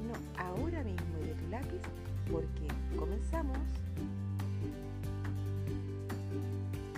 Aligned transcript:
cuaderno 0.00 0.14
ahora 0.36 0.82
mismo 0.82 1.18
y 1.22 1.28
de 1.28 1.34
tu 1.34 1.48
lápiz 1.48 1.80
porque 2.30 2.68
comenzamos. 2.96 3.58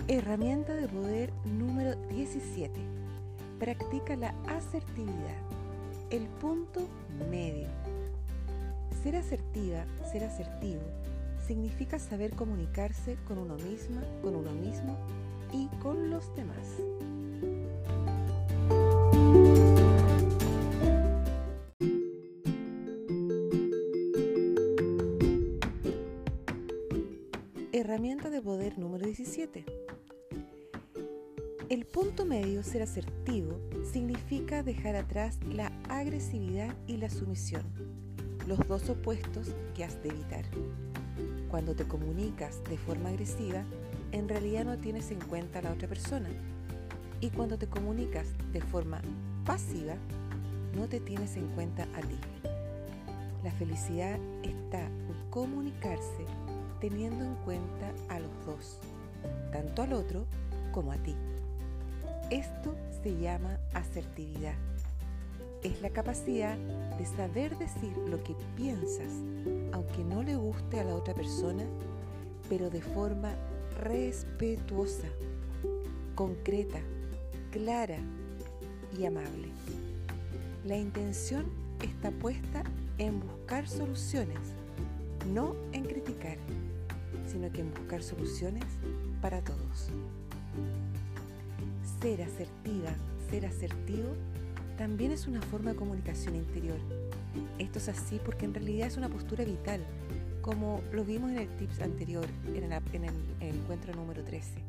Herramienta 0.07 0.73
de 0.73 0.87
poder 0.87 1.31
número 1.45 1.95
17. 2.09 2.71
Practica 3.59 4.15
la 4.15 4.33
asertividad. 4.47 5.37
El 6.09 6.27
punto 6.27 6.81
medio. 7.29 7.67
Ser 9.01 9.15
asertiva, 9.15 9.85
ser 10.11 10.23
asertivo, 10.23 10.81
significa 11.45 11.99
saber 11.99 12.35
comunicarse 12.35 13.17
con 13.27 13.37
uno 13.37 13.55
misma, 13.55 14.01
con 14.21 14.35
uno 14.35 14.51
mismo 14.51 14.97
y 15.51 15.67
con 15.81 16.09
los 16.09 16.33
demás. 16.35 16.67
Herramienta 27.93 28.31
de 28.31 28.41
poder 28.41 28.79
número 28.79 29.05
17. 29.05 29.63
El 31.69 31.85
punto 31.85 32.25
medio, 32.25 32.63
ser 32.63 32.81
asertivo, 32.81 33.59
significa 33.83 34.63
dejar 34.63 34.95
atrás 34.95 35.37
la 35.47 35.71
agresividad 35.89 36.75
y 36.87 36.97
la 36.97 37.11
sumisión, 37.11 37.61
los 38.47 38.67
dos 38.67 38.89
opuestos 38.89 39.51
que 39.75 39.83
has 39.83 40.01
de 40.01 40.09
evitar. 40.09 40.43
Cuando 41.51 41.75
te 41.75 41.83
comunicas 41.87 42.63
de 42.63 42.79
forma 42.79 43.09
agresiva, 43.09 43.63
en 44.11 44.27
realidad 44.27 44.65
no 44.65 44.79
tienes 44.79 45.11
en 45.11 45.19
cuenta 45.19 45.59
a 45.59 45.61
la 45.61 45.73
otra 45.73 45.87
persona. 45.87 46.29
Y 47.21 47.29
cuando 47.29 47.59
te 47.59 47.67
comunicas 47.67 48.25
de 48.51 48.61
forma 48.61 49.03
pasiva, 49.45 49.93
no 50.75 50.89
te 50.89 50.99
tienes 50.99 51.37
en 51.37 51.47
cuenta 51.49 51.83
a 51.93 52.01
ti. 52.01 52.17
La 53.43 53.51
felicidad 53.51 54.17
está 54.41 54.83
en 54.83 55.29
comunicarse 55.29 56.25
teniendo 56.83 57.23
en 57.23 57.35
cuenta 57.45 57.93
a 58.09 58.19
los 58.19 58.45
dos, 58.45 58.77
tanto 59.53 59.83
al 59.83 59.93
otro 59.93 60.25
como 60.73 60.91
a 60.91 60.97
ti. 60.97 61.15
Esto 62.29 62.75
se 63.01 63.17
llama 63.17 63.57
asertividad. 63.73 64.55
Es 65.63 65.81
la 65.81 65.91
capacidad 65.91 66.57
de 66.97 67.05
saber 67.05 67.57
decir 67.57 67.97
lo 68.09 68.21
que 68.21 68.35
piensas, 68.57 69.13
aunque 69.71 70.03
no 70.03 70.23
le 70.23 70.35
guste 70.35 70.81
a 70.81 70.83
la 70.83 70.93
otra 70.95 71.13
persona, 71.13 71.63
pero 72.49 72.69
de 72.69 72.81
forma 72.81 73.31
respetuosa, 73.79 75.07
concreta, 76.15 76.79
clara 77.53 77.99
y 78.99 79.05
amable. 79.05 79.47
La 80.65 80.75
intención 80.75 81.45
está 81.81 82.11
puesta 82.11 82.61
en 82.97 83.21
buscar 83.21 83.69
soluciones, 83.69 84.39
no 85.33 85.55
en 85.71 85.85
criticar, 85.85 86.37
sino 87.33 87.51
que 87.51 87.61
en 87.61 87.73
buscar 87.73 88.03
soluciones 88.03 88.63
para 89.19 89.43
todos. 89.43 89.89
Ser 91.99 92.21
asertiva, 92.21 92.93
ser 93.29 93.47
asertivo, 93.47 94.09
también 94.77 95.11
es 95.11 95.27
una 95.27 95.41
forma 95.41 95.71
de 95.71 95.75
comunicación 95.75 96.35
interior. 96.35 96.77
Esto 97.57 97.79
es 97.79 97.89
así 97.89 98.19
porque 98.23 98.45
en 98.45 98.53
realidad 98.53 98.87
es 98.87 98.97
una 98.97 99.09
postura 99.09 99.43
vital, 99.43 99.83
como 100.41 100.81
lo 100.91 101.03
vimos 101.03 101.31
en 101.31 101.39
el 101.39 101.49
tips 101.57 101.81
anterior, 101.81 102.25
en 102.53 102.71
el, 102.71 102.73
en 102.93 103.05
el, 103.05 103.15
encuentro 103.41 103.95
número 103.95 104.23
13. 104.23 104.63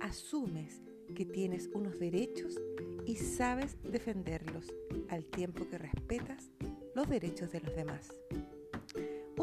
Asumes 0.00 0.82
que 1.14 1.24
tienes 1.24 1.70
unos 1.74 2.00
derechos 2.00 2.58
y 3.06 3.16
sabes 3.16 3.76
defenderlos 3.84 4.72
al 5.10 5.24
tiempo 5.26 5.68
que 5.68 5.78
respetas 5.78 6.50
los 6.96 7.08
derechos 7.08 7.52
de 7.52 7.60
los 7.60 7.76
demás. 7.76 8.08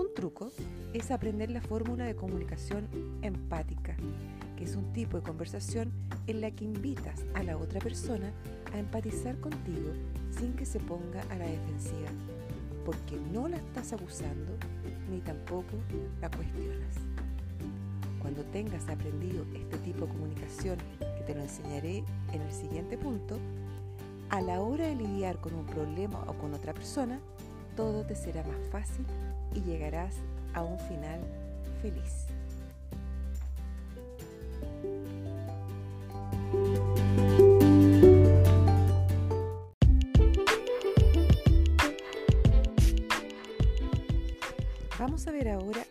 Un 0.02 0.16
truco 0.16 0.52
es 0.96 1.12
aprender 1.12 1.52
la 1.52 1.62
fórmula 1.62 2.06
de 2.06 2.16
comunicación 2.16 2.88
empática, 3.22 3.96
que 4.58 4.64
es 4.64 4.76
un 4.76 4.92
tipo 4.94 5.18
de 5.18 5.22
conversación 5.22 5.92
en 6.26 6.42
la 6.42 6.50
que 6.50 6.64
invitas 6.64 7.24
a 7.36 7.44
la 7.44 7.56
otra 7.56 7.80
persona 7.80 8.34
a 8.74 8.80
empatizar 8.80 9.40
contigo 9.40 9.92
sin 10.32 10.54
que 10.54 10.66
se 10.66 10.80
ponga 10.80 11.22
a 11.30 11.36
la 11.36 11.46
defensiva, 11.46 12.10
porque 12.84 13.16
no 13.32 13.48
la 13.48 13.58
estás 13.58 13.94
abusando 13.94 14.54
ni 15.12 15.20
tampoco 15.20 15.78
la 16.20 16.32
cuestionas. 16.32 16.96
Cuando 18.24 18.44
tengas 18.46 18.90
aprendido 18.90 19.46
este 19.54 19.78
tipo 19.78 20.08
de 20.08 20.14
comunicación, 20.14 20.80
que 20.98 21.24
te 21.28 21.36
lo 21.36 21.42
enseñaré 21.42 22.04
en 22.34 22.42
el 22.42 22.52
siguiente 22.52 22.98
punto, 22.98 23.38
a 24.32 24.42
la 24.42 24.62
hora 24.62 24.88
de 24.88 24.96
lidiar 24.96 25.40
con 25.40 25.54
un 25.54 25.68
problema 25.68 26.24
o 26.26 26.34
con 26.34 26.56
otra 26.56 26.74
persona, 26.74 27.20
todo 27.76 28.04
te 28.04 28.16
será 28.16 28.44
más 28.44 28.68
fácil 28.72 29.06
y 29.54 29.62
llegarás 29.62 30.16
a 30.54 30.64
un 30.64 30.80
final 30.80 31.22
feliz. 31.82 32.28
Vamos 45.00 45.28
a 45.28 45.32
ver 45.32 45.50
ahora 45.50 45.84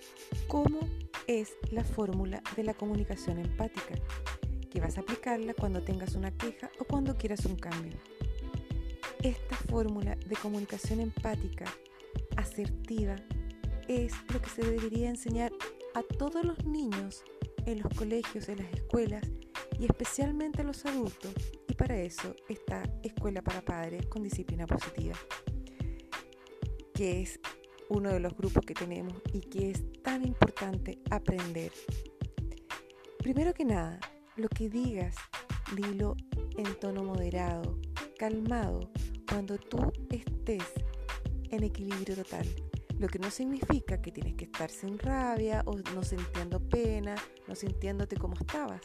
cómo 0.46 0.78
es 1.26 1.54
la 1.72 1.82
fórmula 1.82 2.42
de 2.56 2.62
la 2.62 2.74
comunicación 2.74 3.38
empática, 3.38 3.94
que 4.70 4.80
vas 4.80 4.98
a 4.98 5.00
aplicarla 5.00 5.52
cuando 5.54 5.82
tengas 5.82 6.14
una 6.14 6.30
queja 6.30 6.70
o 6.78 6.84
cuando 6.84 7.16
quieras 7.16 7.44
un 7.44 7.56
cambio. 7.56 7.96
Esta 9.20 9.56
fórmula 9.56 10.14
de 10.14 10.36
comunicación 10.36 11.00
empática, 11.00 11.64
asertiva, 12.36 13.16
es 13.90 14.12
lo 14.32 14.40
que 14.40 14.48
se 14.48 14.62
debería 14.62 15.08
enseñar 15.08 15.50
a 15.94 16.02
todos 16.02 16.44
los 16.44 16.64
niños 16.64 17.24
en 17.66 17.82
los 17.82 17.92
colegios, 17.94 18.48
en 18.48 18.58
las 18.58 18.72
escuelas 18.72 19.28
y 19.80 19.86
especialmente 19.86 20.60
a 20.60 20.64
los 20.64 20.86
adultos. 20.86 21.32
Y 21.66 21.74
para 21.74 21.98
eso 21.98 22.36
está 22.48 22.84
Escuela 23.02 23.42
para 23.42 23.62
Padres 23.62 24.06
con 24.06 24.22
Disciplina 24.22 24.64
Positiva, 24.64 25.16
que 26.94 27.22
es 27.22 27.40
uno 27.88 28.10
de 28.10 28.20
los 28.20 28.36
grupos 28.36 28.64
que 28.64 28.74
tenemos 28.74 29.14
y 29.32 29.40
que 29.40 29.72
es 29.72 29.82
tan 30.02 30.24
importante 30.24 31.00
aprender. 31.10 31.72
Primero 33.18 33.52
que 33.52 33.64
nada, 33.64 33.98
lo 34.36 34.48
que 34.48 34.68
digas, 34.68 35.16
dilo 35.74 36.14
en 36.56 36.78
tono 36.78 37.02
moderado, 37.02 37.76
calmado, 38.16 38.88
cuando 39.28 39.58
tú 39.58 39.92
estés 40.10 40.64
en 41.50 41.64
equilibrio 41.64 42.14
total. 42.14 42.46
Lo 43.00 43.08
que 43.08 43.18
no 43.18 43.30
significa 43.30 44.02
que 44.02 44.12
tienes 44.12 44.34
que 44.34 44.44
estar 44.44 44.70
sin 44.70 44.98
rabia 44.98 45.62
o 45.64 45.74
no 45.94 46.02
sintiendo 46.02 46.60
pena, 46.60 47.14
no 47.48 47.54
sintiéndote 47.54 48.18
como 48.18 48.34
estabas, 48.34 48.82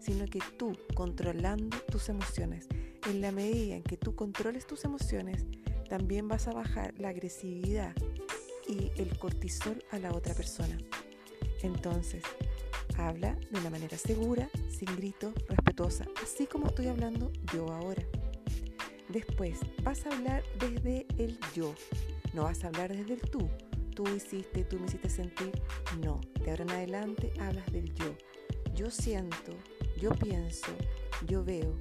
sino 0.00 0.24
que 0.24 0.38
tú 0.56 0.72
controlando 0.94 1.76
tus 1.92 2.08
emociones. 2.08 2.68
En 3.06 3.20
la 3.20 3.32
medida 3.32 3.76
en 3.76 3.82
que 3.82 3.98
tú 3.98 4.14
controles 4.14 4.66
tus 4.66 4.86
emociones, 4.86 5.44
también 5.90 6.26
vas 6.26 6.48
a 6.48 6.52
bajar 6.52 6.94
la 6.96 7.10
agresividad 7.10 7.94
y 8.66 8.92
el 8.96 9.18
cortisol 9.18 9.84
a 9.90 9.98
la 9.98 10.10
otra 10.12 10.32
persona. 10.32 10.78
Entonces, 11.62 12.22
habla 12.96 13.34
de 13.50 13.60
una 13.60 13.68
manera 13.68 13.98
segura, 13.98 14.48
sin 14.70 14.96
grito, 14.96 15.34
respetuosa, 15.50 16.06
así 16.22 16.46
como 16.46 16.68
estoy 16.68 16.86
hablando 16.86 17.30
yo 17.52 17.70
ahora. 17.70 18.04
Después, 19.10 19.58
vas 19.82 20.06
a 20.06 20.16
hablar 20.16 20.42
desde 20.58 21.06
el 21.18 21.38
yo, 21.54 21.74
no 22.32 22.44
vas 22.44 22.64
a 22.64 22.68
hablar 22.68 22.94
desde 22.94 23.14
el 23.14 23.20
tú. 23.22 23.48
Tú 23.94 24.04
hiciste, 24.08 24.64
tú 24.64 24.78
me 24.78 24.86
hiciste 24.86 25.10
sentir. 25.10 25.52
No, 26.02 26.20
de 26.42 26.50
ahora 26.50 26.62
en 26.62 26.70
adelante 26.70 27.32
hablas 27.40 27.70
del 27.72 27.92
yo. 27.94 28.14
Yo 28.74 28.90
siento, 28.90 29.52
yo 30.00 30.10
pienso, 30.10 30.72
yo 31.26 31.44
veo. 31.44 31.76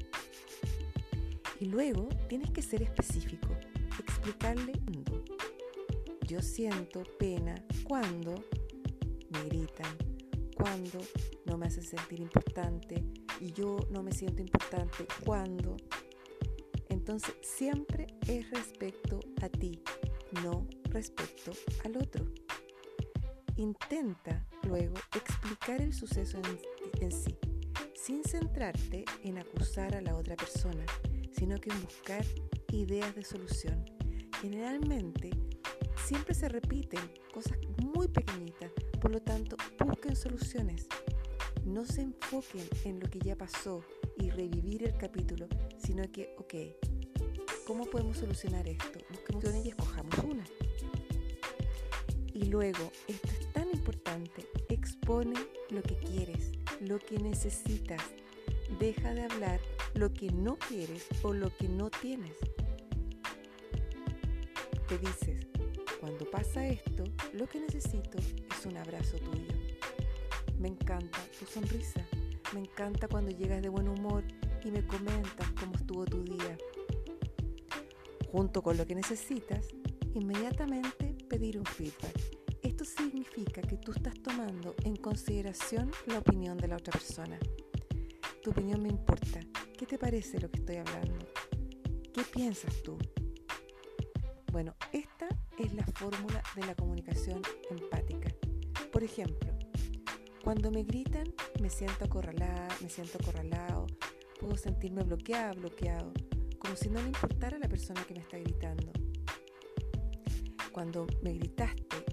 Y 1.59 1.65
luego 1.65 2.09
tienes 2.27 2.51
que 2.51 2.61
ser 2.61 2.81
específico, 2.81 3.49
explicarle 3.99 4.73
yo 6.29 6.43
siento 6.43 7.01
pena 7.17 7.55
cuando 7.87 8.35
me 9.31 9.43
gritan, 9.45 9.97
cuando 10.53 10.99
no 11.45 11.57
me 11.57 11.65
hacen 11.65 11.81
sentir 11.81 12.19
importante 12.19 13.03
y 13.39 13.51
yo 13.51 13.77
no 13.89 14.03
me 14.03 14.11
siento 14.11 14.43
importante 14.43 15.07
cuando. 15.25 15.75
Entonces 16.87 17.33
siempre 17.41 18.05
es 18.27 18.47
respecto 18.51 19.19
a 19.41 19.49
ti, 19.49 19.81
no 20.43 20.67
respecto 20.85 21.51
al 21.83 21.97
otro. 21.97 22.25
Intenta 23.57 24.45
luego 24.63 24.95
explicar 25.15 25.81
el 25.81 25.93
suceso 25.93 26.39
en, 27.01 27.11
sí, 27.11 27.37
sin 27.93 28.23
centrarte 28.23 29.05
en 29.23 29.37
acusar 29.37 29.95
a 29.95 30.01
la 30.01 30.15
otra 30.15 30.35
persona, 30.35 30.85
sino 31.31 31.59
que 31.59 31.69
en 31.69 31.81
buscar 31.81 32.25
ideas 32.71 33.13
de 33.15 33.23
solución. 33.23 33.85
Generalmente 34.41 35.31
siempre 36.05 36.33
se 36.33 36.47
repiten 36.47 37.01
cosas 37.33 37.57
muy 37.83 38.07
pequeñitas, 38.07 38.71
por 39.01 39.11
lo 39.11 39.21
tanto 39.21 39.57
busquen 39.85 40.15
soluciones. 40.15 40.87
no 41.65 41.85
se 41.85 42.01
enfoquen 42.01 42.67
en 42.85 42.99
lo 42.99 43.09
que 43.09 43.19
ya 43.19 43.35
pasó 43.35 43.83
y 44.17 44.29
revivir 44.29 44.83
el 44.83 44.97
capítulo, 44.97 45.47
sino 45.77 46.03
que, 46.11 46.33
ok, 46.37 46.53
¿cómo 47.69 47.85
podemos 47.85 48.17
solucionar 48.17 48.67
esto? 48.67 48.97
Busquemos 49.11 49.43
una 49.43 49.59
y 49.59 49.67
escojamos 49.69 50.17
una. 50.23 50.43
Y 52.33 52.45
luego, 52.45 52.91
esto 53.07 53.27
es 53.39 53.53
tan 53.53 53.69
importante, 53.69 54.43
expone 54.69 55.35
lo 55.69 55.83
que 55.83 55.95
quieres, 55.97 56.51
lo 56.81 56.97
que 56.97 57.19
necesitas. 57.19 58.01
Deja 58.79 59.13
de 59.13 59.21
hablar 59.21 59.59
lo 59.93 60.11
que 60.11 60.31
no 60.31 60.57
quieres 60.57 61.05
o 61.21 61.31
lo 61.31 61.55
que 61.57 61.69
no 61.69 61.91
tienes. 61.91 62.33
Te 64.87 64.97
dices, 64.97 65.45
cuando 65.99 66.25
pasa 66.31 66.67
esto, 66.67 67.03
lo 67.33 67.47
que 67.47 67.59
necesito 67.59 68.17
es 68.17 68.65
un 68.65 68.77
abrazo 68.77 69.17
tuyo. 69.17 69.53
Me 70.57 70.69
encanta 70.69 71.19
tu 71.37 71.45
sonrisa. 71.45 72.03
Me 72.51 72.61
encanta 72.61 73.07
cuando 73.07 73.29
llegas 73.29 73.61
de 73.61 73.69
buen 73.69 73.87
humor 73.87 74.23
y 74.63 74.71
me 74.71 74.83
comentas 74.87 75.51
cómo 75.59 75.75
estuvo. 75.75 75.98
Junto 78.31 78.61
con 78.61 78.77
lo 78.77 78.85
que 78.85 78.95
necesitas, 78.95 79.67
inmediatamente 80.13 81.15
pedir 81.27 81.57
un 81.57 81.65
feedback. 81.65 82.39
Esto 82.61 82.85
significa 82.85 83.61
que 83.61 83.77
tú 83.77 83.91
estás 83.91 84.13
tomando 84.21 84.75
en 84.83 84.95
consideración 84.95 85.91
la 86.05 86.19
opinión 86.19 86.57
de 86.57 86.67
la 86.67 86.77
otra 86.77 86.91
persona. 86.91 87.39
Tu 88.43 88.51
opinión 88.51 88.83
me 88.83 88.89
importa. 88.89 89.39
¿Qué 89.77 89.85
te 89.85 89.97
parece 89.97 90.39
lo 90.39 90.49
que 90.51 90.59
estoy 90.59 90.75
hablando? 90.75 91.25
¿Qué 92.13 92.21
piensas 92.23 92.83
tú? 92.83 92.97
Bueno, 94.51 94.75
esta 94.91 95.27
es 95.57 95.73
la 95.73 95.85
fórmula 95.85 96.43
de 96.55 96.65
la 96.65 96.75
comunicación 96.75 97.41
empática. 97.69 98.29
Por 98.91 99.03
ejemplo, 99.03 99.51
cuando 100.43 100.71
me 100.71 100.83
gritan, 100.83 101.33
me 101.61 101.69
siento 101.69 102.05
acorralada, 102.05 102.67
me 102.81 102.89
siento 102.89 103.17
acorralado, 103.21 103.87
puedo 104.39 104.55
sentirme 104.55 105.03
bloqueada, 105.03 105.53
bloqueado, 105.53 106.11
como 106.69 106.77
si 106.77 106.89
no 106.91 107.01
le 107.01 107.07
importara 107.07 107.57
la 107.57 107.67
persona 107.67 108.03
que 108.05 108.13
me 108.13 108.19
está 108.19 108.37
gritando. 108.37 108.91
Cuando 110.71 111.07
me 111.23 111.33
gritaste, 111.33 112.05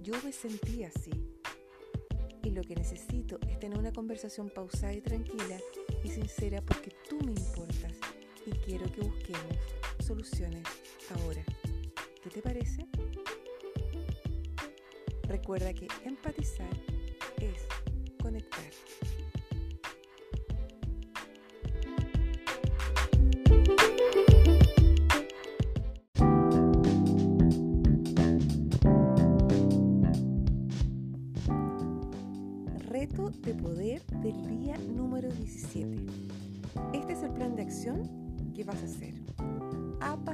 yo 0.00 0.14
me 0.24 0.32
sentí 0.32 0.82
así. 0.82 1.10
Y 2.42 2.52
lo 2.52 2.62
que 2.62 2.74
necesito 2.74 3.38
es 3.46 3.60
tener 3.60 3.78
una 3.78 3.92
conversación 3.92 4.48
pausada 4.48 4.94
y 4.94 5.02
tranquila 5.02 5.58
y 6.02 6.08
sincera 6.08 6.62
porque 6.62 6.90
tú 7.06 7.18
me 7.22 7.32
importas 7.32 7.98
y 8.46 8.50
quiero 8.52 8.90
que 8.90 9.02
busquemos 9.02 9.56
soluciones 10.06 10.64
ahora. 11.10 11.44
¿Qué 12.22 12.30
te 12.30 12.40
parece? 12.40 12.86
Recuerda 15.24 15.74
que 15.74 15.86
empatizar 16.06 16.72
es 17.36 17.66
conectar. 18.22 18.70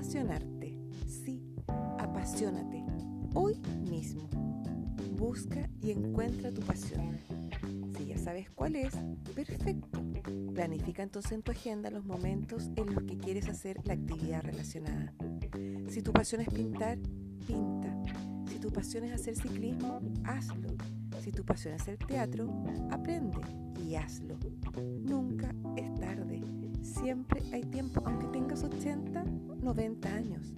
Apasionarte 0.07 0.79
apasionate 1.99 2.85
hoy 3.35 3.61
mismo. 3.91 4.29
Busca 5.19 5.69
y 5.83 5.91
encuentra 5.91 6.53
tu 6.53 6.61
pasión. 6.61 7.19
Si 7.99 8.07
ya 8.07 8.17
sabes 8.17 8.49
cuál 8.51 8.77
es, 8.77 8.95
perfecto. 9.35 10.01
Planifica 10.55 11.03
entonces 11.03 11.33
en 11.33 11.43
tu 11.43 11.51
agenda 11.51 11.91
los 11.91 12.05
momentos 12.05 12.71
en 12.77 12.95
los 12.95 13.03
que 13.03 13.19
quieres 13.19 13.49
hacer 13.49 13.81
la 13.85 13.95
actividad 13.95 14.45
relacionada. 14.45 15.13
Si 15.89 16.03
tu 16.03 16.13
pasión 16.13 16.41
es 16.41 16.51
pintar, 16.51 16.99
pinta. 17.45 17.93
Si 18.49 18.61
tu 18.61 18.71
pasión 18.71 19.03
es 19.03 19.13
hacer 19.13 19.35
ciclismo, 19.35 20.01
hazlo. 20.23 20.69
Si 21.21 21.33
tu 21.33 21.45
pasión 21.45 21.75
es 21.75 21.89
el 21.89 21.99
teatro, 21.99 22.49
aprende 22.93 23.39
y 23.85 23.97
hazlo. 23.97 24.39
Siempre 27.01 27.43
hay 27.53 27.63
tiempo, 27.63 28.01
aunque 28.05 28.27
tengas 28.29 28.65
80, 28.65 29.25
90 29.61 30.09
años. 30.09 30.55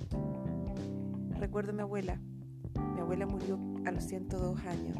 Recuerdo 1.39 1.73
a 1.73 1.75
mi 1.75 1.83
abuela. 1.83 2.21
Mi 2.95 3.01
abuela 3.01 3.27
murió 3.27 3.59
a 3.85 3.91
los 3.91 4.05
102 4.05 4.59
años 4.65 4.97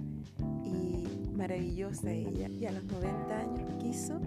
y 0.65 1.31
maravillosa 1.37 2.11
ella. 2.11 2.49
Y 2.49 2.67
a 2.67 2.73
los 2.73 2.85
90 2.85 3.39
años 3.39 3.71
quiso 3.79 4.21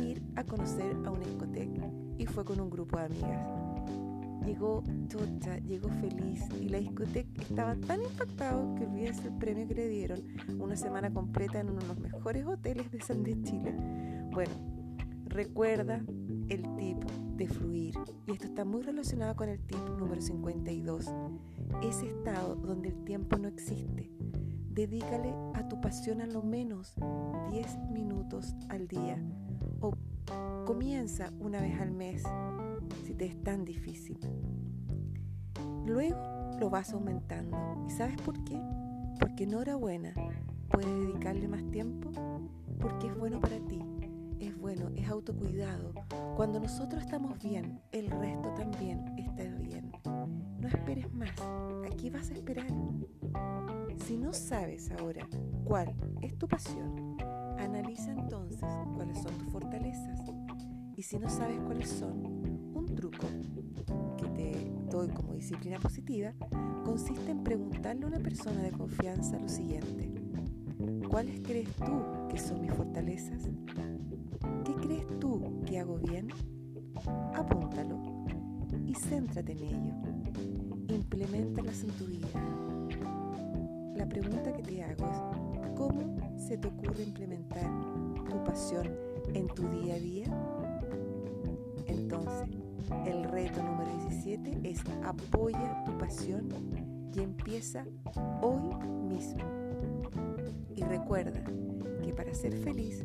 ir 0.00 0.22
a 0.36 0.44
conocer 0.44 0.96
a 1.04 1.10
una 1.10 1.26
discoteca 1.26 1.90
y 2.16 2.26
fue 2.26 2.44
con 2.44 2.60
un 2.60 2.70
grupo 2.70 2.96
de 2.98 3.06
amigas. 3.06 3.46
Llegó 4.46 4.84
chocha, 5.08 5.58
llegó 5.58 5.88
feliz 5.88 6.44
y 6.60 6.68
la 6.68 6.78
discoteca 6.78 7.42
estaba 7.42 7.74
tan 7.74 8.02
impactado 8.02 8.74
que 8.76 8.86
olvídese 8.86 9.28
el 9.28 9.34
premio 9.34 9.66
que 9.66 9.74
le 9.74 9.88
dieron 9.88 10.22
una 10.58 10.76
semana 10.76 11.12
completa 11.12 11.60
en 11.60 11.70
uno 11.70 11.80
de 11.80 11.88
los 11.88 11.98
mejores 11.98 12.46
hoteles 12.46 12.90
de 12.90 13.00
San 13.00 13.22
de 13.22 13.42
Chile. 13.42 13.74
Bueno, 14.30 14.52
recuerda 15.26 16.02
el 16.50 16.62
tip 16.76 16.98
de 17.36 17.48
fluir. 17.48 17.94
Y 18.26 18.32
esto 18.32 18.46
está 18.46 18.64
muy 18.64 18.82
relacionado 18.82 19.34
con 19.36 19.48
el 19.48 19.58
tip 19.60 19.80
número 19.98 20.20
52. 20.20 21.06
Ese 21.82 22.08
estado 22.08 22.56
donde 22.56 22.88
el 22.90 23.04
tiempo 23.04 23.38
no 23.38 23.48
existe. 23.48 24.10
Dedícale 24.68 25.32
a 25.54 25.66
tu 25.68 25.80
pasión 25.80 26.20
a 26.20 26.26
lo 26.26 26.42
menos 26.42 26.94
10 27.50 27.78
minutos 27.90 28.54
al 28.68 28.88
día. 28.88 29.18
O 29.80 29.94
comienza 30.66 31.32
una 31.38 31.60
vez 31.60 31.80
al 31.80 31.92
mes 31.92 32.24
si 33.04 33.14
te 33.14 33.26
es 33.26 33.42
tan 33.42 33.64
difícil. 33.64 34.18
Luego 35.86 36.50
lo 36.58 36.68
vas 36.68 36.92
aumentando. 36.92 37.56
¿Y 37.86 37.90
sabes 37.90 38.20
por 38.22 38.42
qué? 38.44 38.60
Porque 39.18 39.44
enhorabuena, 39.44 40.14
puedes 40.68 40.90
dedicarle 41.00 41.48
más 41.48 41.64
tiempo 41.70 42.10
porque 42.80 43.08
es 43.08 43.16
bueno 43.16 43.40
para 43.40 43.58
ti 43.66 43.82
es 44.40 44.56
bueno, 44.58 44.90
es 44.96 45.08
autocuidado. 45.08 45.92
Cuando 46.36 46.58
nosotros 46.58 47.02
estamos 47.02 47.38
bien, 47.42 47.80
el 47.92 48.10
resto 48.10 48.52
también 48.54 49.04
está 49.18 49.44
bien. 49.58 49.92
No 50.04 50.68
esperes 50.68 51.12
más, 51.12 51.30
aquí 51.86 52.10
vas 52.10 52.30
a 52.30 52.34
esperar. 52.34 52.66
Si 54.06 54.16
no 54.16 54.32
sabes 54.32 54.90
ahora 54.92 55.28
cuál 55.64 55.94
es 56.22 56.36
tu 56.38 56.48
pasión, 56.48 57.16
analiza 57.58 58.12
entonces 58.12 58.60
cuáles 58.96 59.18
son 59.18 59.36
tus 59.38 59.52
fortalezas. 59.52 60.20
Y 60.96 61.02
si 61.02 61.18
no 61.18 61.28
sabes 61.28 61.60
cuáles 61.60 61.88
son, 61.88 62.24
un 62.74 62.86
truco 62.94 63.26
que 64.16 64.28
te 64.30 64.72
doy 64.90 65.08
como 65.08 65.34
disciplina 65.34 65.78
positiva 65.78 66.32
consiste 66.84 67.30
en 67.30 67.44
preguntarle 67.44 68.04
a 68.04 68.08
una 68.08 68.18
persona 68.18 68.62
de 68.62 68.72
confianza 68.72 69.38
lo 69.38 69.48
siguiente. 69.48 70.10
¿Cuáles 71.08 71.40
crees 71.40 71.68
tú 71.76 72.02
que 72.28 72.38
son 72.38 72.60
mis 72.60 72.72
fortalezas? 72.72 73.48
Crees 74.80 75.06
tú 75.18 75.62
que 75.66 75.78
hago 75.78 75.98
bien? 75.98 76.28
Apúntalo 77.34 77.98
y 78.86 78.94
céntrate 78.94 79.52
en 79.52 79.62
ello. 79.62 79.94
Implementalas 80.88 81.84
en 81.84 81.90
tu 81.90 82.06
vida. 82.06 82.28
La 83.96 84.08
pregunta 84.08 84.52
que 84.52 84.62
te 84.62 84.82
hago 84.82 85.06
es, 85.06 85.70
¿cómo 85.76 86.16
se 86.38 86.58
te 86.58 86.68
ocurre 86.68 87.04
implementar 87.04 87.70
tu 88.28 88.42
pasión 88.44 88.88
en 89.34 89.46
tu 89.48 89.68
día 89.68 89.94
a 89.94 89.98
día? 89.98 90.26
Entonces, 91.86 92.48
el 93.06 93.24
reto 93.24 93.62
número 93.62 93.90
17 94.08 94.60
es 94.64 94.80
apoya 95.04 95.84
tu 95.84 95.96
pasión 95.98 96.48
y 97.14 97.20
empieza 97.20 97.84
hoy 98.42 98.74
mismo. 99.08 99.69
Y 100.80 100.84
recuerda 100.84 101.42
que 102.02 102.14
para 102.14 102.32
ser 102.32 102.56
feliz, 102.56 103.04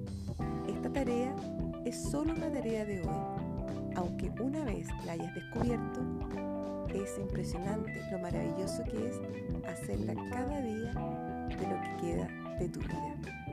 esta 0.69 0.93
tarea 0.93 1.35
es 1.83 2.01
solo 2.09 2.31
una 2.31 2.49
tarea 2.49 2.85
de 2.85 3.01
hoy. 3.01 3.93
Aunque 3.97 4.31
una 4.41 4.63
vez 4.63 4.87
la 5.05 5.11
hayas 5.11 5.35
descubierto, 5.35 5.99
es 6.93 7.17
impresionante 7.19 8.01
lo 8.11 8.19
maravilloso 8.19 8.81
que 8.85 9.09
es 9.09 9.19
hacerla 9.67 10.13
cada 10.29 10.61
día 10.61 10.93
de 11.49 11.67
lo 11.67 11.81
que 11.81 11.97
queda 12.01 12.29
de 12.59 12.69
tu 12.69 12.79
vida. 12.79 13.44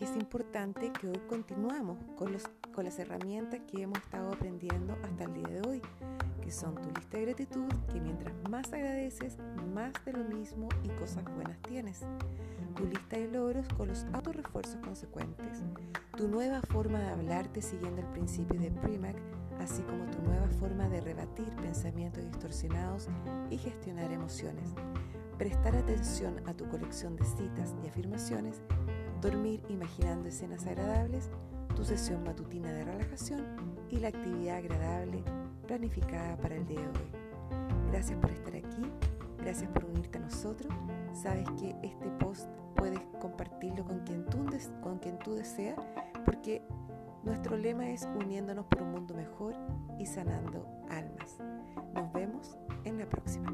Que 0.00 0.06
es 0.06 0.16
importante 0.16 0.90
que 0.98 1.08
hoy 1.08 1.20
continuamos 1.28 1.98
con, 2.16 2.32
los, 2.32 2.44
con 2.72 2.86
las 2.86 2.98
herramientas 2.98 3.60
que 3.70 3.82
hemos 3.82 3.98
estado 3.98 4.32
aprendiendo 4.32 4.96
hasta 5.02 5.24
el 5.24 5.34
día 5.34 5.48
de 5.48 5.68
hoy, 5.68 5.82
que 6.40 6.50
son 6.50 6.74
tu 6.76 6.88
lista 6.88 7.18
de 7.18 7.26
gratitud, 7.26 7.68
que 7.92 8.00
mientras 8.00 8.34
más 8.48 8.72
agradeces, 8.72 9.36
más 9.74 9.92
de 10.06 10.14
lo 10.14 10.24
mismo 10.24 10.70
y 10.84 10.88
cosas 10.98 11.22
buenas 11.34 11.60
tienes. 11.68 12.00
Tu 12.76 12.86
lista 12.86 13.18
de 13.18 13.28
logros 13.28 13.68
con 13.76 13.88
los 13.88 14.06
autorrefuerzos 14.14 14.76
consecuentes. 14.76 15.64
Tu 16.16 16.28
nueva 16.28 16.62
forma 16.62 16.98
de 16.98 17.10
hablarte 17.10 17.60
siguiendo 17.60 18.00
el 18.00 18.08
principio 18.08 18.58
de 18.58 18.70
Primac, 18.70 19.16
así 19.58 19.82
como 19.82 20.06
tu 20.06 20.22
nueva 20.22 20.48
forma 20.48 20.88
de 20.88 21.02
rebatir 21.02 21.54
pensamientos 21.56 22.24
distorsionados 22.24 23.08
y 23.50 23.58
gestionar 23.58 24.10
emociones. 24.10 24.70
Prestar 25.36 25.76
atención 25.76 26.40
a 26.48 26.54
tu 26.54 26.66
colección 26.70 27.16
de 27.16 27.24
citas 27.26 27.74
y 27.84 27.88
afirmaciones 27.88 28.62
dormir 29.20 29.62
imaginando 29.68 30.28
escenas 30.28 30.66
agradables, 30.66 31.30
tu 31.76 31.84
sesión 31.84 32.24
matutina 32.24 32.72
de 32.72 32.84
relajación 32.84 33.44
y 33.90 33.98
la 33.98 34.08
actividad 34.08 34.56
agradable 34.56 35.22
planificada 35.66 36.36
para 36.36 36.56
el 36.56 36.66
día 36.66 36.80
de 36.80 36.86
hoy. 36.86 37.10
Gracias 37.90 38.18
por 38.18 38.30
estar 38.30 38.56
aquí, 38.56 38.82
gracias 39.38 39.70
por 39.70 39.84
unirte 39.84 40.18
a 40.18 40.22
nosotros. 40.22 40.72
Sabes 41.12 41.46
que 41.58 41.76
este 41.82 42.08
post 42.18 42.48
puedes 42.76 43.00
compartirlo 43.20 43.84
con 43.84 44.00
quien 44.00 44.24
tú, 44.26 44.38
con 44.80 44.98
quien 44.98 45.18
tú 45.18 45.34
deseas 45.34 45.76
porque 46.24 46.62
nuestro 47.22 47.56
lema 47.56 47.90
es 47.90 48.08
uniéndonos 48.16 48.66
por 48.66 48.82
un 48.82 48.92
mundo 48.92 49.14
mejor 49.14 49.54
y 49.98 50.06
sanando 50.06 50.66
almas. 50.88 51.38
Nos 51.94 52.12
vemos 52.12 52.58
en 52.84 52.98
la 52.98 53.06
próxima. 53.06 53.52